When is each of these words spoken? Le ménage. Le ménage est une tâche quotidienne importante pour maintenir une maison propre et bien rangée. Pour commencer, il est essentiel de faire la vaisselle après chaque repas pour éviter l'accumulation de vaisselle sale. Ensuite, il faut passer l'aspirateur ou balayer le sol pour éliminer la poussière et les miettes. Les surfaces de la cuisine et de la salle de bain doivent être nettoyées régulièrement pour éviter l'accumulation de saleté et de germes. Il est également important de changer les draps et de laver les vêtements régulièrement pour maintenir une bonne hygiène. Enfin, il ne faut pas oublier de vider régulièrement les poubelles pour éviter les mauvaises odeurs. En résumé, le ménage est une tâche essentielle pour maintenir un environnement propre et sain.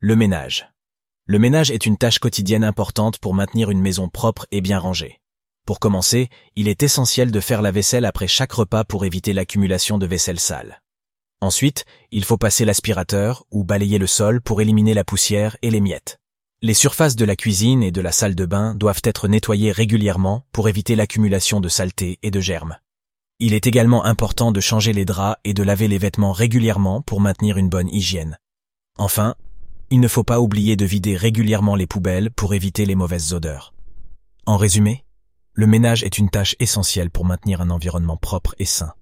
Le 0.00 0.14
ménage. 0.14 0.68
Le 1.24 1.38
ménage 1.38 1.70
est 1.70 1.86
une 1.86 1.96
tâche 1.96 2.18
quotidienne 2.18 2.64
importante 2.64 3.18
pour 3.18 3.32
maintenir 3.32 3.70
une 3.70 3.80
maison 3.80 4.10
propre 4.10 4.46
et 4.50 4.60
bien 4.60 4.78
rangée. 4.78 5.22
Pour 5.64 5.80
commencer, 5.80 6.28
il 6.54 6.68
est 6.68 6.82
essentiel 6.82 7.30
de 7.30 7.40
faire 7.40 7.62
la 7.62 7.70
vaisselle 7.70 8.04
après 8.04 8.26
chaque 8.26 8.52
repas 8.52 8.84
pour 8.84 9.06
éviter 9.06 9.32
l'accumulation 9.32 9.96
de 9.96 10.04
vaisselle 10.04 10.38
sale. 10.38 10.82
Ensuite, 11.40 11.86
il 12.10 12.24
faut 12.26 12.36
passer 12.36 12.66
l'aspirateur 12.66 13.46
ou 13.50 13.64
balayer 13.64 13.96
le 13.96 14.06
sol 14.06 14.42
pour 14.42 14.60
éliminer 14.60 14.92
la 14.92 15.02
poussière 15.02 15.56
et 15.62 15.70
les 15.70 15.80
miettes. 15.80 16.18
Les 16.60 16.74
surfaces 16.74 17.16
de 17.16 17.24
la 17.24 17.34
cuisine 17.34 17.82
et 17.82 17.90
de 17.90 18.02
la 18.02 18.12
salle 18.12 18.34
de 18.34 18.44
bain 18.44 18.74
doivent 18.74 19.02
être 19.02 19.28
nettoyées 19.28 19.72
régulièrement 19.72 20.44
pour 20.52 20.68
éviter 20.68 20.94
l'accumulation 20.94 21.58
de 21.58 21.70
saleté 21.70 22.18
et 22.22 22.30
de 22.30 22.40
germes. 22.40 22.76
Il 23.38 23.54
est 23.54 23.66
également 23.66 24.04
important 24.04 24.52
de 24.52 24.60
changer 24.60 24.92
les 24.92 25.06
draps 25.06 25.40
et 25.44 25.54
de 25.54 25.62
laver 25.62 25.88
les 25.88 25.98
vêtements 25.98 26.32
régulièrement 26.32 27.00
pour 27.00 27.22
maintenir 27.22 27.56
une 27.56 27.70
bonne 27.70 27.88
hygiène. 27.88 28.38
Enfin, 28.98 29.36
il 29.90 30.00
ne 30.00 30.08
faut 30.08 30.24
pas 30.24 30.40
oublier 30.40 30.76
de 30.76 30.84
vider 30.84 31.16
régulièrement 31.16 31.76
les 31.76 31.86
poubelles 31.86 32.30
pour 32.30 32.54
éviter 32.54 32.86
les 32.86 32.94
mauvaises 32.94 33.32
odeurs. 33.32 33.72
En 34.44 34.56
résumé, 34.56 35.04
le 35.52 35.66
ménage 35.66 36.02
est 36.02 36.18
une 36.18 36.28
tâche 36.28 36.56
essentielle 36.58 37.10
pour 37.10 37.24
maintenir 37.24 37.60
un 37.60 37.70
environnement 37.70 38.16
propre 38.16 38.54
et 38.58 38.64
sain. 38.64 38.92